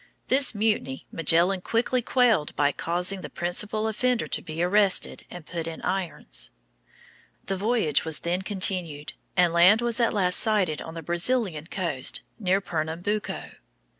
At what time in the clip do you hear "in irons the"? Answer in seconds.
5.67-7.55